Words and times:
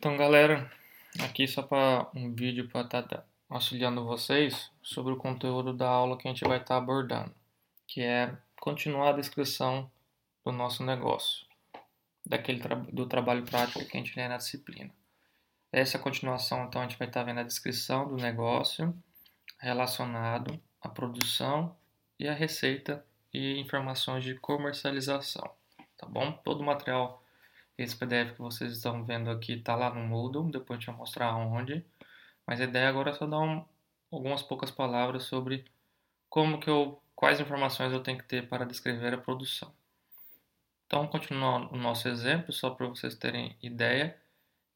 Então, 0.00 0.16
galera, 0.16 0.72
aqui 1.22 1.46
só 1.46 1.60
para 1.60 2.08
um 2.14 2.34
vídeo 2.34 2.66
para 2.70 2.80
estar 2.80 3.02
tá 3.02 3.22
auxiliando 3.50 4.02
vocês 4.02 4.70
sobre 4.80 5.12
o 5.12 5.18
conteúdo 5.18 5.74
da 5.74 5.90
aula 5.90 6.16
que 6.16 6.26
a 6.26 6.30
gente 6.30 6.42
vai 6.42 6.56
estar 6.56 6.68
tá 6.68 6.76
abordando, 6.78 7.30
que 7.86 8.00
é 8.00 8.34
continuar 8.58 9.10
a 9.10 9.16
descrição 9.16 9.90
do 10.42 10.52
nosso 10.52 10.82
negócio, 10.82 11.46
daquele 12.24 12.60
tra 12.60 12.76
do 12.76 13.04
trabalho 13.04 13.44
prático 13.44 13.84
que 13.84 13.94
a 13.94 14.00
gente 14.00 14.14
tem 14.14 14.26
na 14.26 14.38
disciplina. 14.38 14.90
Essa 15.70 15.98
continuação, 15.98 16.64
então 16.64 16.80
a 16.80 16.88
gente 16.88 16.98
vai 16.98 17.06
estar 17.06 17.20
tá 17.20 17.26
vendo 17.26 17.40
a 17.40 17.44
descrição 17.44 18.08
do 18.08 18.16
negócio 18.16 18.96
relacionado 19.58 20.58
à 20.80 20.88
produção 20.88 21.76
e 22.18 22.26
à 22.26 22.32
receita 22.32 23.04
e 23.34 23.60
informações 23.60 24.24
de 24.24 24.34
comercialização, 24.36 25.50
tá 25.98 26.06
bom? 26.06 26.32
Todo 26.42 26.62
o 26.62 26.64
material 26.64 27.19
esse 27.82 27.96
PDF 27.96 28.32
que 28.32 28.42
vocês 28.42 28.72
estão 28.72 29.04
vendo 29.04 29.30
aqui 29.30 29.54
está 29.54 29.74
lá 29.74 29.90
no 29.92 30.00
Moodle, 30.06 30.50
depois 30.50 30.78
eu 30.78 30.92
te 30.92 30.98
mostrar 30.98 31.34
onde. 31.36 31.84
Mas 32.46 32.60
a 32.60 32.64
ideia 32.64 32.88
agora 32.88 33.10
é 33.10 33.14
só 33.14 33.26
dar 33.26 33.40
um, 33.40 33.64
algumas 34.10 34.42
poucas 34.42 34.70
palavras 34.70 35.24
sobre 35.24 35.64
como 36.28 36.60
que 36.60 36.68
eu, 36.68 37.02
quais 37.14 37.40
informações 37.40 37.92
eu 37.92 38.02
tenho 38.02 38.18
que 38.18 38.24
ter 38.24 38.48
para 38.48 38.66
descrever 38.66 39.14
a 39.14 39.18
produção. 39.18 39.72
Então, 40.86 41.06
continuando 41.06 41.72
o 41.74 41.78
nosso 41.78 42.08
exemplo, 42.08 42.52
só 42.52 42.70
para 42.70 42.88
vocês 42.88 43.14
terem 43.14 43.56
ideia, 43.62 44.20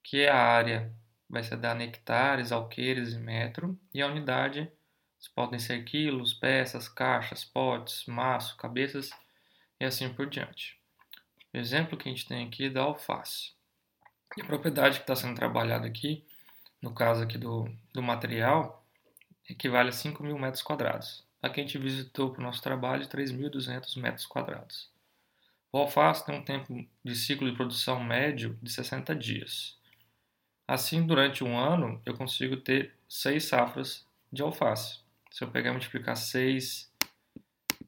que 0.02 0.26
a 0.26 0.36
área 0.36 0.94
vai 1.28 1.42
ser 1.42 1.56
da 1.56 1.72
hectares, 1.82 2.52
alqueires 2.52 3.14
e 3.14 3.18
metro, 3.18 3.78
e 3.92 4.00
a 4.00 4.06
unidade 4.06 4.70
podem 5.34 5.58
ser 5.58 5.84
quilos, 5.84 6.34
peças, 6.34 6.88
caixas, 6.88 7.44
potes, 7.44 8.04
maço, 8.06 8.56
cabeças 8.56 9.10
e 9.80 9.84
assim 9.84 10.12
por 10.12 10.28
diante. 10.28 10.83
O 11.54 11.56
exemplo 11.56 11.96
que 11.96 12.08
a 12.08 12.12
gente 12.12 12.26
tem 12.26 12.44
aqui 12.44 12.64
é 12.64 12.68
da 12.68 12.82
alface. 12.82 13.52
E 14.36 14.42
a 14.42 14.44
propriedade 14.44 14.96
que 14.96 15.04
está 15.04 15.14
sendo 15.14 15.36
trabalhada 15.36 15.86
aqui, 15.86 16.26
no 16.82 16.92
caso 16.92 17.22
aqui 17.22 17.38
do, 17.38 17.72
do 17.92 18.02
material, 18.02 18.84
equivale 19.48 19.90
a 19.90 19.92
5 19.92 20.20
mil 20.24 20.36
metros 20.36 20.64
quadrados. 20.64 21.24
Aqui 21.40 21.60
a 21.60 21.62
gente 21.62 21.78
visitou 21.78 22.32
para 22.32 22.40
o 22.40 22.42
nosso 22.42 22.60
trabalho 22.60 23.06
3.200 23.06 23.96
metros 24.00 24.26
quadrados. 24.26 24.90
O 25.70 25.78
alface 25.78 26.26
tem 26.26 26.34
um 26.34 26.44
tempo 26.44 26.74
de 27.04 27.14
ciclo 27.14 27.48
de 27.48 27.56
produção 27.56 28.02
médio 28.02 28.58
de 28.60 28.72
60 28.72 29.14
dias. 29.14 29.78
Assim, 30.66 31.06
durante 31.06 31.44
um 31.44 31.56
ano, 31.56 32.02
eu 32.04 32.16
consigo 32.16 32.56
ter 32.56 32.96
6 33.08 33.44
safras 33.44 34.04
de 34.32 34.42
alface. 34.42 34.98
Se 35.30 35.44
eu 35.44 35.50
pegar 35.52 35.70
e 35.70 35.74
multiplicar 35.74 36.16
6, 36.16 36.92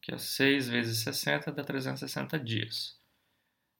que 0.01 0.15
é 0.15 0.19
6 0.19 0.69
vezes 0.69 1.03
60, 1.03 1.51
dá 1.51 1.65
360 1.65 2.39
dias. 2.39 2.96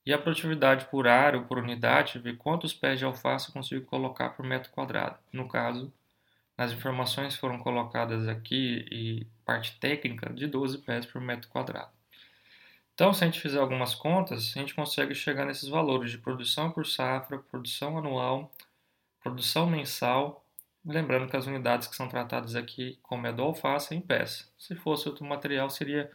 E 0.07 0.13
a 0.13 0.19
produtividade 0.19 0.85
por 0.85 1.09
área 1.09 1.41
ou 1.41 1.45
por 1.45 1.59
unidade, 1.59 2.21
ver 2.21 2.37
quantos 2.37 2.73
pés 2.73 3.01
de 3.01 3.05
alface 3.05 3.49
eu 3.49 3.53
consigo 3.53 3.85
colocar 3.85 4.31
por 4.31 4.47
metro 4.47 4.71
quadrado. 4.71 5.19
No 5.33 5.49
caso, 5.49 5.93
as 6.57 6.71
informações 6.71 7.35
foram 7.35 7.59
colocadas 7.59 8.29
aqui 8.29 8.87
e 8.91 9.27
parte 9.45 9.77
técnica 9.81 10.33
de 10.33 10.47
12 10.47 10.79
pés 10.79 11.05
por 11.05 11.21
metro 11.21 11.49
quadrado. 11.49 11.91
Então, 12.95 13.13
se 13.13 13.25
a 13.25 13.27
gente 13.27 13.41
fizer 13.41 13.59
algumas 13.59 13.97
contas, 13.97 14.55
a 14.57 14.61
gente 14.61 14.75
consegue 14.75 15.15
chegar 15.15 15.45
nesses 15.45 15.69
valores 15.69 16.13
de 16.13 16.19
produção 16.19 16.71
por 16.71 16.87
safra, 16.87 17.41
produção 17.41 17.99
anual, 17.99 18.51
produção 19.21 19.67
mensal, 19.67 20.47
lembrando 20.85 21.29
que 21.29 21.37
as 21.37 21.47
unidades 21.47 21.89
que 21.89 21.97
são 21.97 22.09
tratadas 22.09 22.55
aqui, 22.55 22.97
como 23.03 23.27
é 23.27 23.33
do 23.33 23.43
alface, 23.43 23.95
em 23.95 24.01
pés. 24.01 24.51
Se 24.57 24.77
fosse 24.77 25.09
outro 25.09 25.25
material, 25.25 25.69
seria 25.69 26.11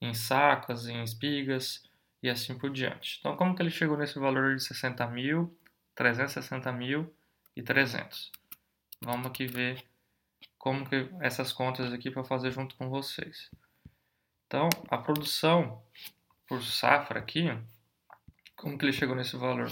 em 0.00 0.14
sacas, 0.14 0.86
em 0.86 1.02
espigas, 1.02 1.82
e 2.24 2.30
assim 2.30 2.56
por 2.56 2.70
diante. 2.70 3.18
Então, 3.20 3.36
como 3.36 3.54
que 3.54 3.60
ele 3.60 3.70
chegou 3.70 3.98
nesse 3.98 4.18
valor 4.18 4.56
de 4.56 4.64
60 4.64 5.06
mil, 5.08 5.54
360 5.94 6.72
mil 6.72 7.14
e 7.54 7.62
300? 7.62 8.32
Vamos 9.02 9.26
aqui 9.26 9.46
ver 9.46 9.84
como 10.56 10.88
que 10.88 11.10
essas 11.20 11.52
contas 11.52 11.92
aqui 11.92 12.10
para 12.10 12.24
fazer 12.24 12.50
junto 12.50 12.76
com 12.76 12.88
vocês. 12.88 13.50
Então, 14.46 14.70
a 14.88 14.96
produção 14.96 15.82
por 16.46 16.62
safra 16.62 17.18
aqui, 17.18 17.44
como 18.56 18.78
que 18.78 18.86
ele 18.86 18.92
chegou 18.94 19.14
nesse 19.14 19.36
valor? 19.36 19.70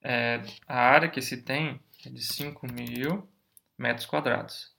É, 0.00 0.40
a 0.68 0.78
área 0.78 1.10
que 1.10 1.20
se 1.20 1.42
tem 1.42 1.80
é 2.04 2.10
de 2.10 2.22
5 2.22 2.64
mil 2.72 3.28
metros 3.76 4.06
quadrados. 4.06 4.72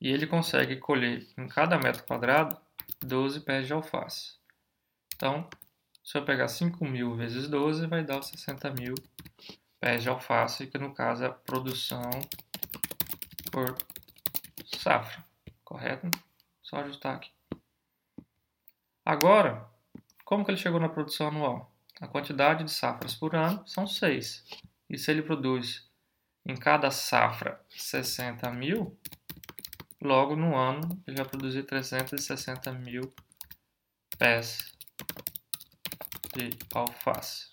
E 0.00 0.08
ele 0.08 0.26
consegue 0.26 0.74
colher 0.74 1.24
em 1.38 1.46
cada 1.46 1.78
metro 1.78 2.02
quadrado 2.02 2.60
12 3.00 3.42
pés 3.42 3.68
de 3.68 3.72
alface. 3.72 4.40
Então, 5.14 5.48
se 6.10 6.18
eu 6.18 6.24
pegar 6.24 6.48
5 6.48 6.84
mil 6.84 7.14
vezes 7.14 7.46
12, 7.46 7.86
vai 7.86 8.02
dar 8.02 8.20
60 8.20 8.68
mil 8.72 8.96
pés 9.78 10.02
de 10.02 10.08
alface, 10.08 10.66
que 10.66 10.76
no 10.76 10.92
caso 10.92 11.22
é 11.22 11.28
a 11.28 11.32
produção 11.32 12.10
por 13.52 13.78
safra, 14.76 15.24
correto? 15.64 16.10
Só 16.64 16.78
ajustar 16.78 17.14
aqui. 17.14 17.30
Agora, 19.04 19.64
como 20.24 20.44
que 20.44 20.50
ele 20.50 20.58
chegou 20.58 20.80
na 20.80 20.88
produção 20.88 21.28
anual? 21.28 21.72
A 22.00 22.08
quantidade 22.08 22.64
de 22.64 22.72
safras 22.72 23.14
por 23.14 23.36
ano 23.36 23.64
são 23.64 23.86
6. 23.86 24.44
E 24.88 24.98
se 24.98 25.12
ele 25.12 25.22
produz 25.22 25.88
em 26.44 26.56
cada 26.56 26.90
safra 26.90 27.64
60 27.68 28.50
mil, 28.50 28.98
logo 30.02 30.34
no 30.34 30.56
ano 30.56 31.00
ele 31.06 31.18
vai 31.18 31.26
produzir 31.28 31.62
360 31.62 32.72
mil 32.72 33.14
pés 34.18 34.70
de 36.34 36.50
alface. 36.74 37.48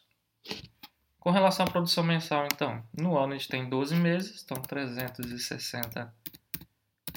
Com 1.19 1.31
relação 1.31 1.65
à 1.65 1.69
produção 1.69 2.03
mensal, 2.03 2.45
então, 2.45 2.83
no 2.97 3.17
ano 3.17 3.33
a 3.33 3.37
gente 3.37 3.49
tem 3.49 3.67
12 3.67 3.95
meses, 3.95 4.43
então 4.43 4.61
360 4.61 6.13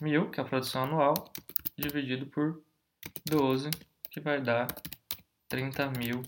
mil, 0.02 0.30
que 0.30 0.40
é 0.40 0.42
a 0.42 0.46
produção 0.46 0.84
anual, 0.84 1.32
dividido 1.76 2.26
por 2.26 2.62
12, 3.24 3.70
que 4.10 4.20
vai 4.20 4.40
dar 4.40 4.66
30 5.48 5.90
mil 5.90 6.22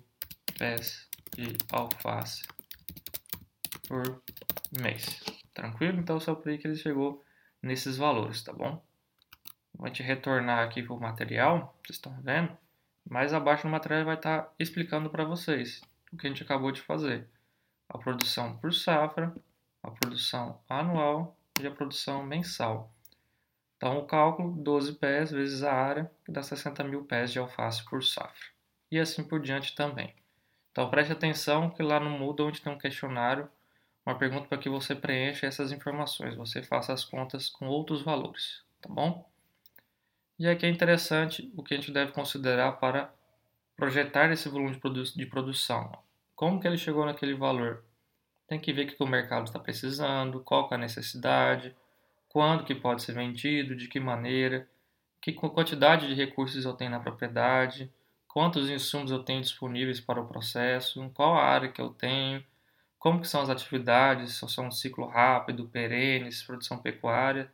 pés 0.59 1.09
de 1.35 1.57
alface 1.73 2.47
por 3.89 4.23
mês. 4.81 5.21
Tranquilo? 5.53 5.99
Então, 5.99 6.21
só 6.21 6.35
por 6.35 6.51
aí 6.51 6.59
que 6.59 6.67
ele 6.67 6.77
chegou 6.77 7.25
nesses 7.61 7.97
valores, 7.97 8.43
tá 8.43 8.53
bom? 8.53 8.83
Vou 9.75 9.91
te 9.91 10.03
retornar 10.03 10.65
aqui 10.65 10.83
para 10.83 10.95
o 10.95 11.01
material, 11.01 11.77
vocês 11.85 11.97
estão 11.97 12.17
vendo? 12.23 12.57
Mais 13.09 13.35
abaixo 13.35 13.67
no 13.67 13.73
material 13.73 14.05
vai 14.05 14.15
estar 14.15 14.43
tá 14.43 14.53
explicando 14.59 15.11
para 15.11 15.25
vocês 15.25 15.81
o 16.13 16.17
que 16.17 16.27
a 16.27 16.31
gente 16.31 16.43
acabou 16.43 16.71
de 16.71 16.81
fazer. 16.81 17.29
A 17.89 17.99
produção 17.99 18.57
por 18.57 18.73
safra, 18.73 19.35
a 19.83 19.91
produção 19.91 20.61
anual 20.69 21.37
e 21.61 21.67
a 21.67 21.71
produção 21.71 22.23
mensal. 22.23 22.93
Então, 23.77 23.99
o 23.99 24.07
cálculo, 24.07 24.53
12 24.63 24.95
pés 24.95 25.31
vezes 25.33 25.63
a 25.63 25.73
área, 25.73 26.11
que 26.25 26.31
dá 26.31 26.43
60 26.43 26.85
mil 26.85 27.05
pés 27.05 27.33
de 27.33 27.39
alface 27.39 27.85
por 27.85 28.03
safra. 28.03 28.47
E 28.91 28.99
assim 28.99 29.25
por 29.25 29.41
diante 29.41 29.75
também. 29.75 30.15
Então, 30.71 30.89
preste 30.89 31.13
atenção 31.13 31.69
que 31.69 31.83
lá 31.83 31.99
no 31.99 32.11
Moodle, 32.11 32.47
onde 32.47 32.63
tem 32.63 32.73
um 32.73 32.79
questionário, 32.79 33.51
uma 34.07 34.17
pergunta 34.17 34.47
para 34.47 34.59
que 34.59 34.69
você 34.69 34.95
preencha 34.95 35.47
essas 35.47 35.73
informações. 35.73 36.37
Você 36.37 36.63
faça 36.63 36.93
as 36.93 37.05
contas 37.05 37.49
com 37.49 37.67
outros 37.67 38.03
valores, 38.03 38.63
tá 38.81 38.89
bom? 38.89 39.29
E 40.39 40.49
aqui 40.49 40.67
é 40.67 40.69
interessante 40.69 41.53
o 41.57 41.63
que 41.63 41.75
a 41.75 41.77
gente 41.77 41.93
deve 41.93 42.13
considerar 42.13 42.73
para 42.73 43.13
projetar 43.77 44.31
esse 44.33 44.49
volume 44.49 44.73
de, 44.73 44.79
produ 44.79 45.03
de 45.03 45.27
produção. 45.27 45.93
Como 46.35 46.61
que 46.61 46.67
ele 46.67 46.79
chegou 46.79 47.05
naquele 47.05 47.35
valor? 47.35 47.85
Tem 48.49 48.59
que 48.59 48.73
ver 48.73 48.85
o 48.85 48.87
que 48.89 49.03
o 49.03 49.07
mercado 49.07 49.45
está 49.45 49.59
precisando, 49.59 50.41
qual 50.41 50.69
é 50.71 50.75
a 50.75 50.79
necessidade, 50.79 51.75
quando 52.29 52.65
que 52.65 52.75
pode 52.75 53.03
ser 53.03 53.15
vendido, 53.15 53.77
de 53.77 53.89
que 53.89 54.01
maneira, 54.01 54.69
que 55.21 55.33
quantidade 55.33 56.09
de 56.09 56.15
recursos 56.15 56.65
eu 56.65 56.73
tenho 56.73 56.91
na 56.91 57.01
propriedade, 57.01 57.93
quantos 58.27 58.69
insumos 58.71 59.11
eu 59.11 59.23
tenho 59.23 59.43
disponíveis 59.43 60.01
para 60.01 60.21
o 60.21 60.27
processo, 60.27 61.11
qual 61.15 61.35
a 61.35 61.45
área 61.45 61.71
que 61.71 61.81
eu 61.81 61.91
tenho, 61.91 62.43
como 62.99 63.21
que 63.21 63.29
são 63.29 63.43
as 63.43 63.51
atividades, 63.51 64.35
se 64.35 64.49
são 64.49 64.69
um 64.69 64.71
ciclo 64.71 65.07
rápido, 65.07 65.69
perene, 65.69 66.31
produção 66.47 66.79
pecuária 66.79 67.53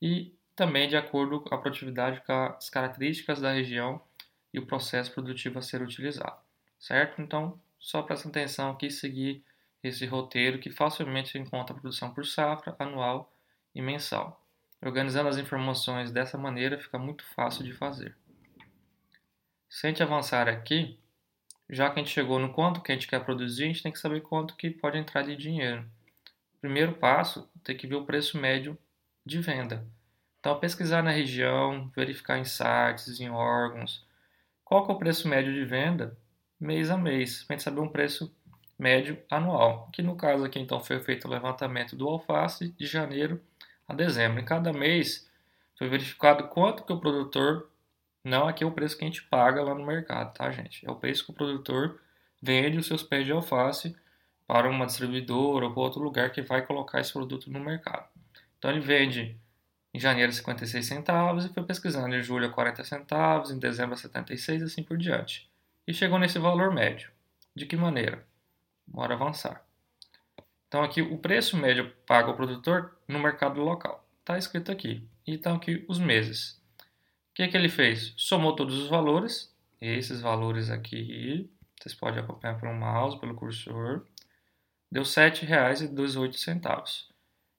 e 0.00 0.34
também 0.54 0.88
de 0.88 0.96
acordo 0.96 1.40
com 1.40 1.54
a 1.54 1.58
produtividade 1.58 2.22
com 2.26 2.32
as 2.32 2.68
características 2.68 3.40
da 3.40 3.52
região 3.52 4.00
e 4.52 4.58
o 4.58 4.66
processo 4.66 5.12
produtivo 5.12 5.58
a 5.58 5.62
ser 5.62 5.82
utilizado, 5.82 6.40
certo? 6.78 7.20
Então, 7.22 7.58
só 7.78 8.02
presta 8.02 8.28
atenção 8.28 8.70
aqui 8.70 8.90
seguir 8.90 9.44
esse 9.82 10.06
roteiro 10.06 10.58
que 10.58 10.70
facilmente 10.70 11.36
encontra 11.38 11.74
a 11.74 11.78
produção 11.78 12.12
por 12.12 12.24
safra, 12.24 12.76
anual 12.78 13.32
e 13.74 13.82
mensal. 13.82 14.40
Organizando 14.80 15.28
as 15.28 15.38
informações 15.38 16.10
dessa 16.10 16.36
maneira 16.36 16.78
fica 16.78 16.98
muito 16.98 17.24
fácil 17.34 17.64
de 17.64 17.72
fazer. 17.72 18.16
Se 19.68 19.86
a 19.86 19.90
gente 19.90 20.02
avançar 20.02 20.48
aqui, 20.48 20.98
já 21.68 21.88
que 21.88 21.98
a 21.98 22.02
gente 22.02 22.12
chegou 22.12 22.38
no 22.38 22.52
quanto 22.52 22.82
que 22.82 22.92
a 22.92 22.94
gente 22.94 23.08
quer 23.08 23.24
produzir, 23.24 23.64
a 23.64 23.66
gente 23.68 23.82
tem 23.82 23.92
que 23.92 23.98
saber 23.98 24.20
quanto 24.20 24.56
que 24.56 24.70
pode 24.70 24.98
entrar 24.98 25.22
de 25.22 25.34
dinheiro. 25.34 25.88
Primeiro 26.60 26.94
passo, 26.94 27.48
tem 27.64 27.76
que 27.76 27.86
ver 27.86 27.94
o 27.94 28.04
preço 28.04 28.38
médio 28.38 28.78
de 29.24 29.40
venda. 29.40 29.86
Então, 30.42 30.58
pesquisar 30.58 31.04
na 31.04 31.12
região, 31.12 31.88
verificar 31.94 32.36
em 32.36 32.44
sites, 32.44 33.20
em 33.20 33.30
órgãos, 33.30 34.04
qual 34.64 34.84
é 34.88 34.90
o 34.90 34.98
preço 34.98 35.28
médio 35.28 35.54
de 35.54 35.64
venda 35.64 36.18
mês 36.58 36.90
a 36.90 36.96
mês, 36.96 37.44
para 37.44 37.54
a 37.54 37.56
gente 37.56 37.62
saber 37.62 37.78
um 37.78 37.88
preço 37.88 38.34
médio 38.76 39.22
anual, 39.30 39.88
que 39.92 40.02
no 40.02 40.16
caso 40.16 40.44
aqui 40.44 40.58
então 40.58 40.80
foi 40.80 40.98
feito 40.98 41.28
o 41.28 41.30
levantamento 41.30 41.94
do 41.94 42.08
alface 42.08 42.70
de 42.72 42.86
janeiro 42.86 43.40
a 43.86 43.94
dezembro. 43.94 44.40
Em 44.40 44.44
cada 44.44 44.72
mês 44.72 45.30
foi 45.78 45.88
verificado 45.88 46.48
quanto 46.48 46.82
que 46.82 46.92
o 46.92 46.98
produtor, 46.98 47.70
não 48.24 48.48
aqui 48.48 48.64
é 48.64 48.66
o 48.66 48.72
preço 48.72 48.98
que 48.98 49.04
a 49.04 49.06
gente 49.06 49.22
paga 49.22 49.62
lá 49.62 49.76
no 49.76 49.86
mercado, 49.86 50.34
tá 50.34 50.50
gente? 50.50 50.84
É 50.84 50.90
o 50.90 50.96
preço 50.96 51.24
que 51.24 51.30
o 51.30 51.34
produtor 51.34 52.00
vende 52.40 52.78
os 52.78 52.86
seus 52.88 53.04
pés 53.04 53.24
de 53.24 53.30
alface 53.30 53.94
para 54.44 54.68
uma 54.68 54.86
distribuidora 54.86 55.66
ou 55.66 55.72
para 55.72 55.82
outro 55.84 56.02
lugar 56.02 56.32
que 56.32 56.42
vai 56.42 56.66
colocar 56.66 57.00
esse 57.00 57.12
produto 57.12 57.48
no 57.48 57.60
mercado. 57.60 58.08
Então 58.58 58.72
ele 58.72 58.80
vende 58.80 59.40
em 59.94 59.98
janeiro 59.98 60.32
56 60.32 60.86
centavos 60.86 61.44
e 61.44 61.52
foi 61.52 61.62
pesquisando 61.64 62.14
em 62.14 62.22
julho 62.22 62.46
a 62.46 62.50
40 62.50 62.82
centavos, 62.84 63.50
em 63.50 63.58
dezembro 63.58 63.94
a 63.94 63.98
76 63.98 64.62
e 64.62 64.64
assim 64.64 64.82
por 64.82 64.96
diante. 64.96 65.50
E 65.86 65.92
chegou 65.92 66.18
nesse 66.18 66.38
valor 66.38 66.72
médio. 66.72 67.10
De 67.54 67.66
que 67.66 67.76
maneira? 67.76 68.26
Bora 68.86 69.14
avançar. 69.14 69.62
Então 70.68 70.82
aqui 70.82 71.02
o 71.02 71.18
preço 71.18 71.56
médio 71.56 71.90
pago 72.06 72.30
ao 72.30 72.36
produtor 72.36 72.96
no 73.06 73.18
mercado 73.18 73.60
local. 73.60 74.06
Está 74.20 74.38
escrito 74.38 74.72
aqui. 74.72 75.06
Então 75.26 75.56
aqui 75.56 75.84
os 75.88 75.98
meses. 75.98 76.60
O 77.30 77.34
que, 77.34 77.48
que 77.48 77.56
ele 77.56 77.68
fez? 77.68 78.14
Somou 78.16 78.56
todos 78.56 78.78
os 78.78 78.88
valores, 78.88 79.54
esses 79.80 80.20
valores 80.20 80.70
aqui, 80.70 81.50
vocês 81.78 81.94
podem 81.94 82.20
acompanhar 82.20 82.58
pelo 82.60 82.74
mouse, 82.74 83.18
pelo 83.18 83.34
cursor, 83.34 84.06
deu 84.90 85.02
R$ 85.02 85.08
7,18 85.08 87.11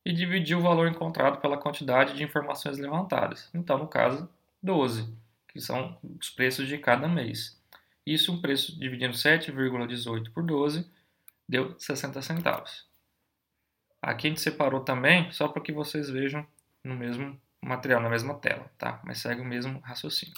e 0.05 0.11
dividiu 0.11 0.59
o 0.59 0.61
valor 0.61 0.87
encontrado 0.87 1.39
pela 1.39 1.57
quantidade 1.57 2.15
de 2.15 2.23
informações 2.23 2.77
levantadas. 2.77 3.49
Então, 3.53 3.77
no 3.77 3.87
caso, 3.87 4.29
12, 4.61 5.13
que 5.47 5.59
são 5.59 5.97
os 6.19 6.29
preços 6.29 6.67
de 6.67 6.77
cada 6.77 7.07
mês. 7.07 7.59
Isso, 8.05 8.33
um 8.33 8.41
preço 8.41 8.77
dividindo 8.77 9.13
7,18 9.13 10.31
por 10.31 10.43
12, 10.43 10.89
deu 11.47 11.77
60 11.79 12.21
centavos. 12.21 12.85
Aqui 14.01 14.27
a 14.27 14.29
gente 14.29 14.41
separou 14.41 14.81
também, 14.81 15.31
só 15.31 15.47
para 15.47 15.61
que 15.61 15.71
vocês 15.71 16.09
vejam 16.09 16.45
no 16.83 16.95
mesmo 16.95 17.39
material, 17.61 18.01
na 18.01 18.09
mesma 18.09 18.33
tela, 18.35 18.69
tá? 18.77 18.99
Mas 19.05 19.19
segue 19.19 19.39
o 19.39 19.45
mesmo 19.45 19.79
raciocínio. 19.79 20.35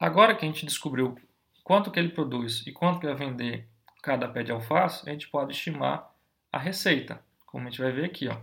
Agora 0.00 0.34
que 0.34 0.44
a 0.44 0.48
gente 0.48 0.64
descobriu 0.64 1.18
quanto 1.62 1.90
que 1.90 1.98
ele 1.98 2.08
produz 2.08 2.66
e 2.66 2.72
quanto 2.72 2.98
que 2.98 3.06
vai 3.06 3.14
vender 3.14 3.68
cada 4.02 4.26
pé 4.26 4.42
de 4.42 4.50
alface, 4.50 5.08
a 5.08 5.12
gente 5.12 5.28
pode 5.28 5.52
estimar 5.52 6.10
a 6.50 6.58
receita, 6.58 7.22
como 7.52 7.68
a 7.68 7.70
gente 7.70 7.82
vai 7.82 7.92
ver 7.92 8.06
aqui, 8.06 8.28
ó. 8.28 8.36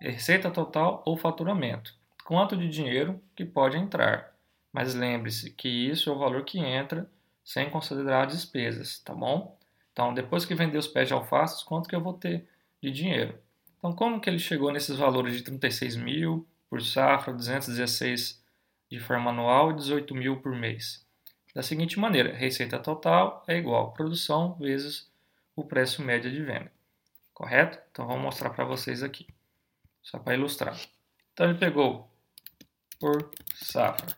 Receita 0.00 0.50
total 0.52 1.02
ou 1.04 1.16
faturamento. 1.16 1.92
Quanto 2.24 2.56
de 2.56 2.68
dinheiro 2.68 3.20
que 3.34 3.44
pode 3.44 3.76
entrar. 3.76 4.32
Mas 4.72 4.94
lembre-se 4.94 5.50
que 5.50 5.68
isso 5.68 6.08
é 6.08 6.12
o 6.12 6.18
valor 6.18 6.44
que 6.44 6.60
entra 6.60 7.10
sem 7.44 7.68
considerar 7.68 8.28
despesas, 8.28 9.00
tá 9.00 9.12
bom? 9.12 9.58
Então, 9.92 10.14
depois 10.14 10.44
que 10.44 10.54
vender 10.54 10.78
os 10.78 10.86
pés 10.86 11.08
de 11.08 11.14
alface, 11.14 11.64
quanto 11.64 11.88
que 11.88 11.96
eu 11.96 12.00
vou 12.00 12.14
ter 12.14 12.46
de 12.80 12.92
dinheiro? 12.92 13.36
Então, 13.76 13.92
como 13.92 14.20
que 14.20 14.30
ele 14.30 14.38
chegou 14.38 14.72
nesses 14.72 14.96
valores 14.96 15.34
de 15.34 15.42
36 15.42 15.96
mil 15.96 16.46
por 16.68 16.80
safra, 16.80 17.34
216 17.34 18.40
de 18.88 19.00
forma 19.00 19.30
anual 19.30 19.72
e 19.72 19.74
18 19.74 20.14
mil 20.14 20.40
por 20.40 20.54
mês? 20.54 21.04
Da 21.52 21.64
seguinte 21.64 21.98
maneira, 21.98 22.32
receita 22.32 22.78
total 22.78 23.42
é 23.48 23.56
igual 23.56 23.88
a 23.88 23.90
produção 23.90 24.54
vezes 24.54 25.10
o 25.56 25.64
preço 25.64 26.00
médio 26.00 26.30
de 26.30 26.40
venda. 26.40 26.70
Correto? 27.40 27.78
Então 27.90 28.06
vamos 28.06 28.22
mostrar 28.22 28.50
para 28.50 28.66
vocês 28.66 29.02
aqui, 29.02 29.26
só 30.02 30.18
para 30.18 30.34
ilustrar. 30.34 30.78
Então 31.32 31.48
ele 31.48 31.58
pegou 31.58 32.14
por 32.98 33.30
safra 33.54 34.14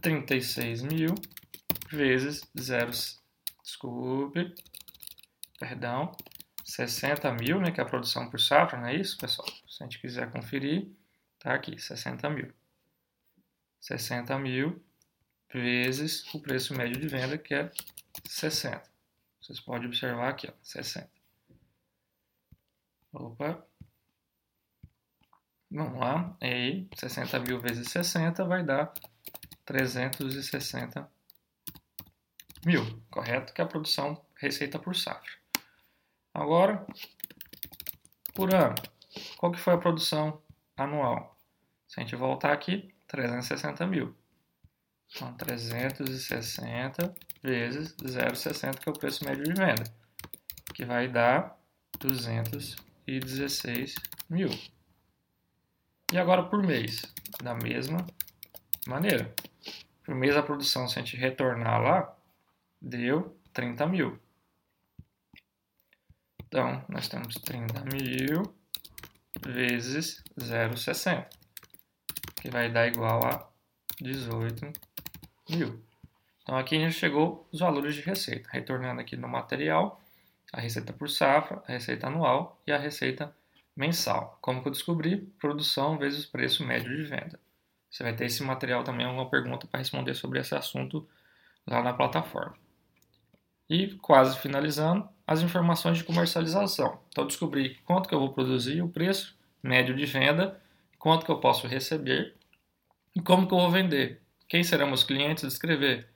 36 0.00 0.82
mil 0.82 1.14
vezes 1.88 2.42
0, 2.58 2.90
desculpe, 3.62 4.52
perdão, 5.56 6.10
60 6.64 7.32
mil, 7.34 7.60
né, 7.60 7.70
que 7.70 7.80
é 7.80 7.84
a 7.84 7.88
produção 7.88 8.28
por 8.28 8.40
safra, 8.40 8.80
não 8.80 8.88
é 8.88 8.96
isso, 8.96 9.16
pessoal? 9.16 9.46
Se 9.68 9.84
a 9.84 9.86
gente 9.86 10.00
quiser 10.00 10.32
conferir, 10.32 10.90
tá 11.38 11.54
aqui, 11.54 11.80
60 11.80 12.28
mil. 12.28 12.52
60 13.80 14.36
mil 14.40 14.84
vezes 15.54 16.26
o 16.34 16.40
preço 16.40 16.74
médio 16.74 17.00
de 17.00 17.06
venda, 17.06 17.38
que 17.38 17.54
é 17.54 17.70
60. 18.28 18.82
Vocês 19.40 19.60
podem 19.60 19.86
observar 19.86 20.28
aqui, 20.28 20.48
ó, 20.48 20.52
60. 20.60 21.21
Opa. 23.12 23.64
Vamos 25.70 25.98
lá. 26.00 26.36
E 26.40 26.46
aí, 26.46 26.88
60 26.96 27.40
mil 27.40 27.60
vezes 27.60 27.88
60 27.88 28.44
vai 28.44 28.64
dar 28.64 28.92
360 29.64 31.10
mil, 32.64 33.02
correto? 33.10 33.52
Que 33.52 33.60
é 33.60 33.64
a 33.64 33.68
produção 33.68 34.24
receita 34.36 34.78
por 34.78 34.96
safra. 34.96 35.30
Agora, 36.34 36.86
por 38.34 38.54
ano, 38.54 38.74
qual 39.36 39.52
que 39.52 39.58
foi 39.58 39.74
a 39.74 39.78
produção 39.78 40.42
anual? 40.76 41.38
Se 41.86 42.00
a 42.00 42.02
gente 42.02 42.16
voltar 42.16 42.52
aqui, 42.52 42.94
360 43.06 43.86
mil. 43.86 44.16
Então, 45.14 45.34
360 45.34 47.14
vezes 47.42 47.94
0,60, 47.96 48.78
que 48.78 48.88
é 48.88 48.92
o 48.92 48.98
preço 48.98 49.24
médio 49.24 49.44
de 49.44 49.52
venda, 49.52 49.84
que 50.74 50.86
vai 50.86 51.08
dar 51.08 51.58
200 51.98 52.91
e 53.06 53.18
16 53.18 53.94
mil. 54.28 54.50
E 56.12 56.18
agora 56.18 56.42
por 56.42 56.62
mês, 56.62 57.02
da 57.42 57.54
mesma 57.54 58.06
maneira. 58.86 59.34
Por 60.04 60.14
mês 60.14 60.36
a 60.36 60.42
produção, 60.42 60.88
se 60.88 60.98
a 60.98 61.02
gente 61.02 61.16
retornar 61.16 61.80
lá, 61.80 62.16
deu 62.80 63.38
30 63.52 63.86
mil. 63.86 64.18
Então, 66.46 66.84
nós 66.88 67.08
temos 67.08 67.34
30 67.36 67.84
mil 67.84 68.54
vezes 69.46 70.22
0,60, 70.38 71.26
que 72.42 72.50
vai 72.50 72.70
dar 72.70 72.88
igual 72.88 73.24
a 73.24 73.48
18 74.00 74.70
mil. 75.48 75.82
Então, 76.42 76.58
aqui 76.58 76.76
a 76.76 76.80
gente 76.80 76.94
chegou 76.94 77.48
os 77.52 77.60
valores 77.60 77.94
de 77.94 78.02
receita. 78.02 78.50
Retornando 78.52 79.00
aqui 79.00 79.16
no 79.16 79.28
material, 79.28 80.02
a 80.52 80.60
receita 80.60 80.92
por 80.92 81.08
safra, 81.10 81.62
a 81.68 81.72
receita 81.72 82.06
anual 82.06 82.60
e 82.66 82.72
a 82.72 82.78
receita 82.78 83.34
mensal. 83.76 84.38
Como 84.40 84.62
que 84.62 84.68
eu 84.68 84.72
descobri? 84.72 85.18
Produção 85.38 85.98
vezes 85.98 86.24
preço 86.24 86.64
médio 86.64 86.94
de 86.96 87.02
venda. 87.04 87.38
Você 87.90 88.02
vai 88.02 88.14
ter 88.14 88.24
esse 88.24 88.42
material 88.42 88.84
também, 88.84 89.04
alguma 89.04 89.28
pergunta 89.28 89.66
para 89.66 89.78
responder 89.78 90.14
sobre 90.14 90.40
esse 90.40 90.54
assunto 90.54 91.06
lá 91.66 91.82
na 91.82 91.92
plataforma. 91.92 92.56
E 93.68 93.94
quase 93.96 94.38
finalizando, 94.38 95.08
as 95.26 95.40
informações 95.42 95.98
de 95.98 96.04
comercialização. 96.04 97.00
Então, 97.08 97.26
descobri 97.26 97.76
quanto 97.84 98.08
que 98.08 98.14
eu 98.14 98.18
vou 98.18 98.32
produzir, 98.32 98.82
o 98.82 98.88
preço 98.88 99.36
médio 99.62 99.94
de 99.94 100.06
venda, 100.06 100.60
quanto 100.98 101.24
que 101.24 101.30
eu 101.30 101.38
posso 101.38 101.66
receber 101.66 102.34
e 103.14 103.20
como 103.20 103.46
que 103.46 103.54
eu 103.54 103.58
vou 103.58 103.70
vender. 103.70 104.22
Quem 104.48 104.64
serão 104.64 104.86
meus 104.86 105.04
clientes? 105.04 105.44
Descrever. 105.44 106.08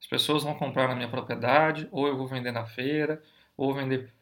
As 0.00 0.06
pessoas 0.06 0.42
vão 0.42 0.54
comprar 0.54 0.88
na 0.88 0.94
minha 0.94 1.08
propriedade, 1.08 1.88
ou 1.90 2.06
eu 2.06 2.16
vou 2.16 2.26
vender 2.26 2.52
na 2.52 2.66
feira, 2.66 3.22
ou 3.56 3.74
vender, 3.74 4.12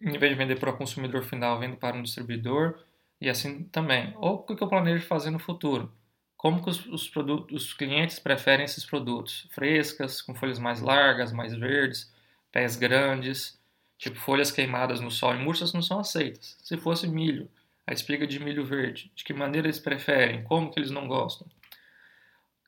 em 0.00 0.18
vez 0.18 0.32
de 0.32 0.38
vender 0.38 0.58
para 0.58 0.70
o 0.70 0.76
consumidor 0.76 1.22
final, 1.22 1.58
vendo 1.58 1.76
para 1.76 1.96
um 1.96 2.02
distribuidor 2.02 2.78
e 3.20 3.28
assim 3.28 3.64
também. 3.64 4.14
Ou 4.16 4.34
o 4.34 4.42
que 4.42 4.62
eu 4.62 4.68
planejo 4.68 5.04
fazer 5.06 5.30
no 5.30 5.38
futuro? 5.38 5.92
Como 6.36 6.62
que 6.62 6.70
os, 6.70 6.86
os, 6.86 7.08
produtos, 7.08 7.64
os 7.64 7.74
clientes 7.74 8.18
preferem 8.18 8.64
esses 8.64 8.84
produtos? 8.84 9.48
Frescas, 9.50 10.22
com 10.22 10.34
folhas 10.34 10.58
mais 10.58 10.80
largas, 10.80 11.32
mais 11.32 11.52
verdes, 11.52 12.12
pés 12.52 12.76
grandes, 12.76 13.60
tipo 13.98 14.16
folhas 14.16 14.52
queimadas 14.52 15.00
no 15.00 15.10
sol 15.10 15.34
e 15.34 15.38
murchas 15.38 15.72
não 15.72 15.82
são 15.82 15.98
aceitas. 15.98 16.56
Se 16.62 16.76
fosse 16.76 17.08
milho, 17.08 17.50
a 17.84 17.92
espiga 17.92 18.26
de 18.26 18.38
milho 18.38 18.64
verde, 18.64 19.10
de 19.16 19.24
que 19.24 19.32
maneira 19.32 19.66
eles 19.66 19.80
preferem, 19.80 20.44
como 20.44 20.70
que 20.70 20.78
eles 20.78 20.90
não 20.90 21.08
gostam. 21.08 21.48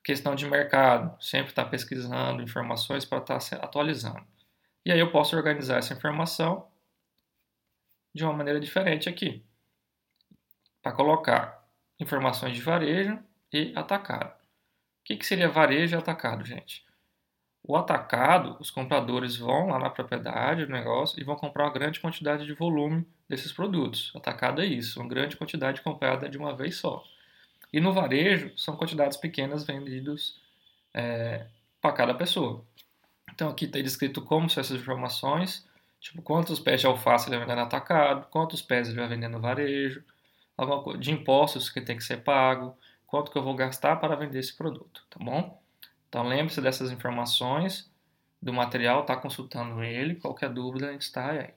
Questão 0.02 0.34
de 0.34 0.48
mercado, 0.48 1.14
sempre 1.22 1.50
estar 1.50 1.64
tá 1.64 1.70
pesquisando 1.70 2.42
informações 2.42 3.04
para 3.04 3.18
estar 3.18 3.38
tá 3.38 3.56
atualizando. 3.56 4.26
E 4.84 4.92
aí 4.92 4.99
eu 4.99 5.10
posso 5.10 5.37
organizar 5.37 5.78
essa 5.78 5.94
informação 5.94 6.68
de 8.14 8.25
uma 8.25 8.32
maneira 8.32 8.58
diferente 8.58 9.08
aqui. 9.08 9.44
Para 10.82 10.92
colocar 10.92 11.68
informações 11.99 12.54
de 12.54 12.62
varejo 12.62 13.18
e 13.52 13.72
atacado. 13.76 14.32
O 14.32 15.04
que, 15.04 15.16
que 15.16 15.26
seria 15.26 15.49
varejo 15.49 15.96
e 15.96 15.99
atacado, 15.99 16.44
gente? 16.44 16.84
O 17.62 17.76
atacado, 17.76 18.56
os 18.58 18.70
compradores 18.70 19.37
vão 19.37 19.68
lá 19.68 19.78
na 19.78 19.90
propriedade 19.90 20.64
do 20.64 20.72
negócio 20.72 21.20
e 21.20 21.25
vão 21.25 21.37
comprar 21.37 21.64
uma 21.64 21.72
grande 21.72 22.00
quantidade 22.00 22.46
de 22.46 22.54
volume 22.54 23.06
desses 23.28 23.52
produtos. 23.52 24.12
Atacado 24.16 24.62
é 24.62 24.66
isso, 24.66 24.99
uma 24.99 25.08
grande 25.08 25.37
quantidade 25.37 25.82
comprada 25.82 26.28
de 26.28 26.38
uma 26.38 26.56
vez 26.56 26.76
só. 26.76 27.04
E 27.72 27.80
no 27.80 27.92
varejo, 27.92 28.52
são 28.56 28.76
quantidades 28.76 29.16
pequenas 29.16 29.64
vendidas 29.64 30.40
é, 30.94 31.46
para 31.80 31.92
cada 31.92 32.14
pessoa. 32.14 32.64
Então 33.40 33.49
aqui 33.49 33.64
está 33.64 33.80
descrito 33.80 34.20
como 34.20 34.50
são 34.50 34.61
essas 34.61 34.78
informações, 34.78 35.66
tipo 35.99 36.20
quantos 36.20 36.61
pés 36.61 36.82
de 36.82 36.87
alface 36.87 37.26
ele 37.26 37.38
vai 37.38 37.47
vender 37.47 37.56
no 37.59 37.66
atacado, 37.66 38.26
quantos 38.28 38.61
pés 38.61 38.87
ele 38.87 38.99
vai 38.99 39.09
vender 39.09 39.28
no 39.28 39.40
varejo, 39.40 40.04
de 40.99 41.11
impostos 41.11 41.70
que 41.70 41.80
tem 41.80 41.97
que 41.97 42.04
ser 42.04 42.18
pago, 42.18 42.76
quanto 43.06 43.30
que 43.30 43.38
eu 43.38 43.42
vou 43.42 43.54
gastar 43.54 43.97
para 43.97 44.14
vender 44.14 44.40
esse 44.40 44.54
produto, 44.54 45.06
tá 45.09 45.18
bom? 45.18 45.59
Então 46.06 46.23
lembre-se 46.23 46.61
dessas 46.61 46.90
informações 46.90 47.90
do 48.42 48.52
material, 48.52 49.00
está 49.00 49.16
consultando 49.16 49.82
ele. 49.82 50.16
Qualquer 50.16 50.50
dúvida, 50.50 50.90
a 50.90 50.92
gente 50.92 51.02
está 51.02 51.30
aí. 51.30 51.54